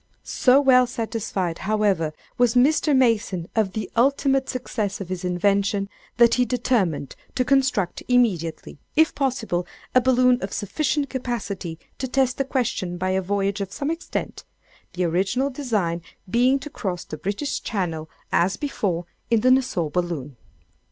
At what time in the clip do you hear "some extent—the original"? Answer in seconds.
13.71-15.51